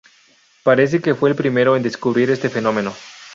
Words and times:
Parece 0.63 0.99
que 0.99 1.13
fue 1.13 1.29
el 1.29 1.35
primero 1.35 1.75
en 1.75 1.83
describir 1.83 2.31
este 2.31 2.49
fenómeno. 2.49 2.91